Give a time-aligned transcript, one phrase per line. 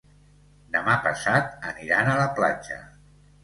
[0.75, 2.83] Demà passat aniran a la platja.